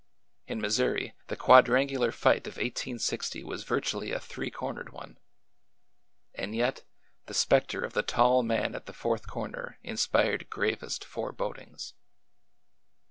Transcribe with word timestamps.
In 0.47 0.59
Missouri, 0.59 1.13
the 1.27 1.35
quadrangular 1.35 2.11
fight 2.11 2.47
of 2.47 2.55
i860 2.55 3.43
was 3.43 3.63
virtu 3.63 3.97
ally 3.97 4.07
a 4.07 4.19
three 4.19 4.49
cornered 4.49 4.91
one. 4.91 5.19
And 6.33 6.55
yet 6.55 6.83
the 7.27 7.35
specter 7.35 7.81
of 7.83 7.93
the 7.93 8.01
tall 8.01 8.41
man 8.41 8.73
at 8.73 8.87
the 8.87 8.93
fourth 8.93 9.27
corner 9.27 9.77
inspired 9.83 10.49
gravest 10.49 11.05
forebodings. 11.05 11.93